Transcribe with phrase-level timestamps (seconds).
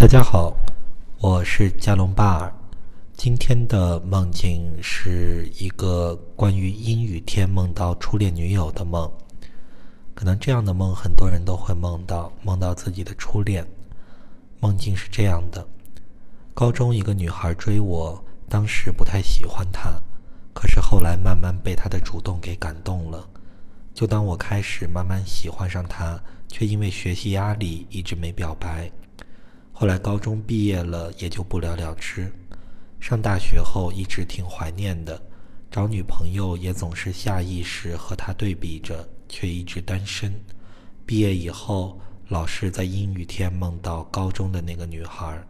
[0.00, 0.56] 大家好，
[1.18, 2.50] 我是加隆巴尔。
[3.18, 9.12] 今天的梦境是一个关于阴雨天梦到初恋女友的梦。
[10.14, 13.62] 可能这样的梦很多人都会梦到，梦到自己的初恋。
[14.58, 15.68] 梦境是这样的：
[16.54, 20.00] 高中一个女孩追我，当时不太喜欢她，
[20.54, 23.28] 可是后来慢慢被她的主动给感动了。
[23.92, 28.90] 就当我开始慢慢喜欢上她，却因为学习压力一直没表白。
[29.80, 32.30] 后来高中毕业了，也就不了了之。
[33.00, 35.18] 上大学后一直挺怀念的，
[35.70, 40.30] 找女朋友也总是下意识和她对比着，却一直单身。
[41.06, 45.42] 毕业以后，老是在阴雨天梦到高中的那个女孩。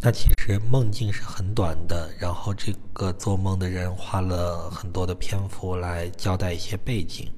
[0.00, 7.30] 那其实梦境是很短的，然后这个做梦的人花了很多的篇幅来交代一些背景。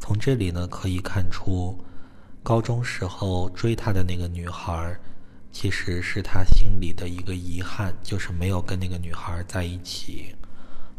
[0.00, 1.78] 从这里呢，可以看出。
[2.42, 4.98] 高中时候追他的那个女孩，
[5.52, 10.34] 其实是他心里的一个遗憾，就是没有跟那个女孩在一起。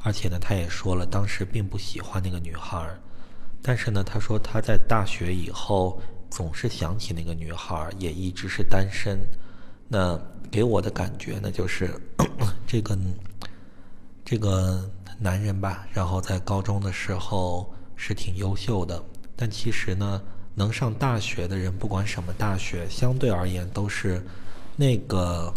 [0.04, 2.88] 而且呢，他也说了，当时并不喜欢那个女孩。
[3.62, 9.20] 但是呢，他说他在大学以后总是想起那个女孩，也一直是单身。
[9.88, 10.20] 那
[10.52, 11.90] 给我的感觉呢，就是
[12.68, 12.96] 这个
[14.24, 14.88] 这个
[15.18, 19.04] 男人吧，然后在高中的时候是挺优秀的，
[19.36, 20.22] 但其实呢。
[20.60, 24.22] 能上大学的人，不管什么大学，相对而言都是
[24.76, 25.54] 那个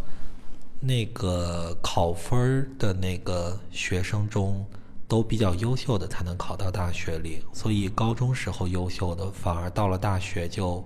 [0.79, 4.65] 那个考分的那个学生中
[5.09, 7.43] 都比较优秀的才能考到大学里。
[7.53, 10.85] 所以高中时候优秀的，反而到了大学就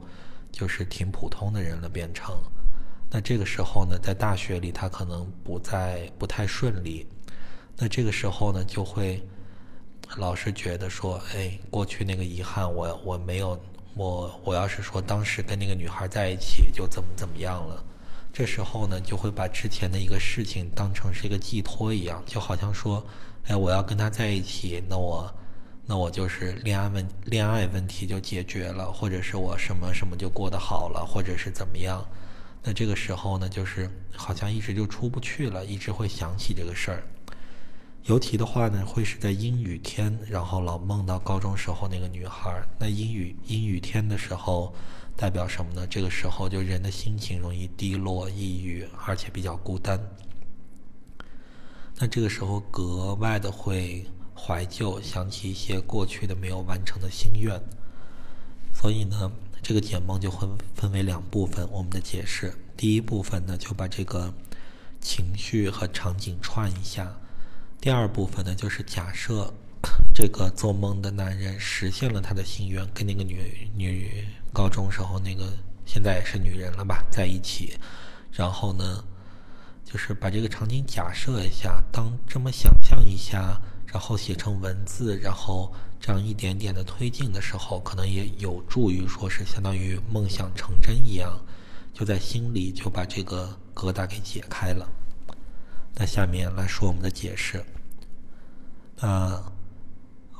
[0.51, 2.35] 就是挺普通的人了，变成。
[3.11, 7.07] 那这个时候呢，在大学里他可能不再不太顺利。
[7.77, 9.23] 那这个时候呢，就会
[10.17, 13.61] 老是觉得说，哎，过去那个遗憾，我我没有。
[13.97, 17.83] 我我要是说当时跟那个女孩在一起就怎么怎么样了，
[18.31, 23.03] 这时候呢就会把之前的一个事情当成是一个寄托一样，就好像说，
[23.47, 25.35] 哎，我要跟她在一起，那我
[25.87, 32.07] 那我就是恋爱问恋爱问题就解决了，或者是我什么什么就过得好了，或者是怎么样，
[32.63, 37.03] 那这个时候呢就是好像一直就出不去了，一直会想起这个事儿。
[38.07, 42.63] 尤其的话呢，会是在阴雨天，然后老梦到高中时候那个女孩。
[42.79, 44.73] 那阴雨阴雨天的时候，
[45.17, 45.85] 代表什么呢？
[45.89, 50.01] 这个时候就人的心情容易低落、抑郁，而且比较孤单。
[51.97, 54.07] 那这个时候格外的会
[54.37, 57.61] 怀旧，想起一些过去的没有完成的心愿。
[58.73, 60.47] 所以呢，这个解梦就会
[60.77, 61.69] 分为两部分。
[61.73, 64.33] 我们的解释，第一部分呢，就把这个
[65.01, 67.13] 情绪和场景串一下。
[67.81, 69.53] 第二部分呢，就是假设
[70.13, 75.53] 这个做梦的男人实现了他的心愿，跟那个女女高中时候那个
[75.85, 77.79] 现在也是女人了吧在一起，
[78.33, 79.05] 然后呢，
[79.85, 91.39] 就是把这个场景假设一下，当这么想象一下，然后写成文字，然后这样一点点的推进的时候，可能也有助于说是相当于梦想成真一样，
[91.95, 94.89] 就在心里就把这个疙瘩给解开了。
[95.99, 97.65] 那下面来说我们的解释。
[98.99, 99.43] 那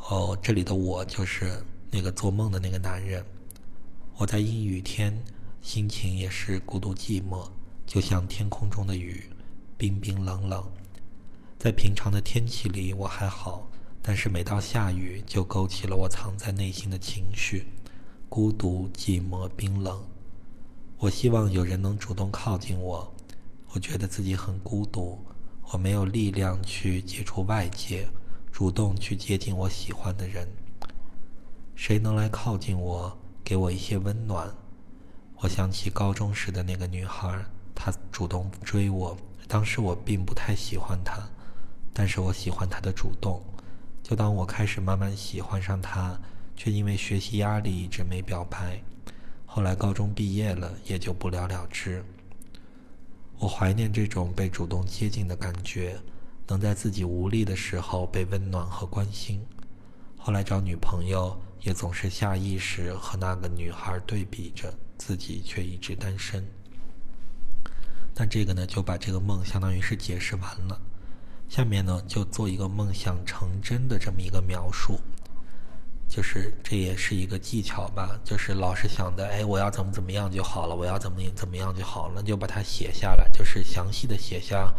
[0.09, 3.25] 哦，这里的我就是那个做梦的那个男人。
[4.19, 5.19] 我在阴雨天，
[5.63, 7.49] 心情也是孤独寂寞，
[7.87, 9.31] 就像天空中的雨，
[9.79, 10.63] 冰冰冷冷。
[11.59, 13.67] 在平常的天气里我还好，
[14.03, 17.67] 但是每到下雨，就勾起了我藏在内心的情绪：
[18.29, 20.05] 孤独、寂寞、冰冷。
[20.99, 23.11] 我希望有人能主动靠近我，
[23.73, 25.19] 我觉得自己很孤独。
[25.73, 28.07] 我没有力量去接触外界，
[28.53, 30.47] 主动去接近我喜欢的人。
[31.75, 34.49] 谁能来靠近我，给我一些温暖？
[35.39, 37.45] 我想起高中时的那个女孩，
[37.75, 39.17] 她主动追我，
[39.49, 41.29] 当时我并不太喜欢她，
[41.93, 43.43] 但是我喜欢她的主动。
[44.05, 46.17] 就当我开始慢慢喜欢上她，
[46.55, 48.81] 却因为学习压力一直没表白。
[49.45, 52.05] 后来高中毕业了，也就不了了之。
[53.39, 55.97] 我怀念这种被主动接近的感觉，
[56.47, 59.41] 能在自己无力的时候被温暖和关心。
[60.17, 66.45] 后来找女朋友，也总是下意识和那个女孩对比着，自己却一直单身。
[68.15, 70.81] 那这个呢，就把这个梦相当于是解释完了。
[71.49, 74.99] 下面呢，就做一个梦想成真的这么一个描述。
[76.09, 84.73] 就是这也是一个技巧吧，就是老是想的，哎，我要怎么怎么样就好了，我要怎么怎么样就好了，就把它写下来，就是详细的写下，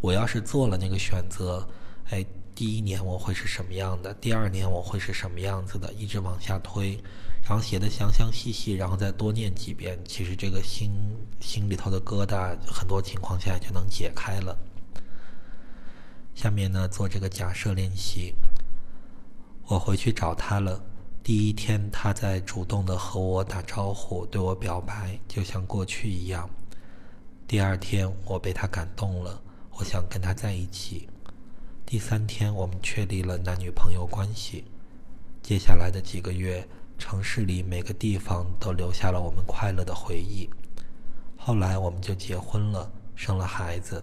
[0.00, 1.66] 我要是做了那个选择，
[2.10, 6.96] 哎，第一年我会是什么样的，第二年我会是什么样子的，一直往下推，
[7.42, 10.92] 然后写的详详细细，然后再多念几遍，其实这个心
[11.40, 14.56] 心里头的疙瘩，很多情况下就能解开了。
[16.34, 18.34] 下面呢，做这个假设练习。
[19.66, 20.80] 我回去找他了。
[21.22, 26.48] 第一天，他在主动的和我打招呼，对我表白，就像过去一样。
[27.48, 29.40] 第二天，我被他感动了，
[29.78, 31.08] 我想跟他在一起。
[31.86, 34.64] 第三天，我们确立了男女朋友关系。
[35.42, 36.66] 接下来的几个月。
[36.96, 40.48] 城市里每个地方都留下了我们快乐的回忆。
[41.36, 44.02] 后来我们就结婚了，生了孩子。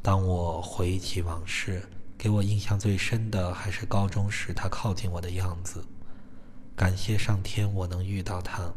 [0.00, 5.84] 当我回忆起往事，给我印象最深的还是高中时他靠近我的样子。
[6.76, 8.72] 感谢上天，我能遇到他。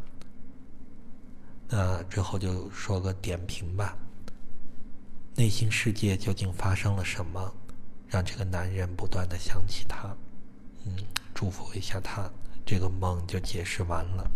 [1.69, 3.97] 那之后就说个点评吧。
[5.35, 7.53] 内心世界究竟发生了什么，
[8.07, 10.15] 让这个男人不断的想起他？
[10.85, 10.95] 嗯，
[11.33, 12.29] 祝福一下他。
[12.65, 14.29] 这个梦就解释完了。